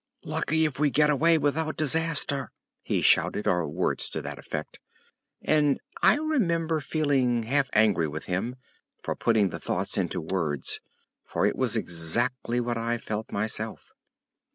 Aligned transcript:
"Lucky 0.23 0.65
if 0.65 0.79
we 0.79 0.89
get 0.89 1.11
away 1.11 1.37
without 1.37 1.77
disaster!" 1.77 2.51
he 2.81 3.03
shouted, 3.03 3.45
or 3.45 3.67
words 3.69 4.09
to 4.09 4.19
that 4.23 4.39
effect; 4.39 4.79
and 5.43 5.79
I 6.01 6.15
remember 6.17 6.79
feeling 6.79 7.43
half 7.43 7.69
angry 7.71 8.07
with 8.07 8.25
him 8.25 8.55
for 9.03 9.15
putting 9.15 9.49
the 9.51 9.59
thought 9.59 9.95
into 9.99 10.19
words, 10.19 10.79
for 11.23 11.45
it 11.45 11.55
was 11.55 11.75
exactly 11.77 12.59
what 12.59 12.79
I 12.79 12.97
felt 12.97 13.31
myself. 13.31 13.91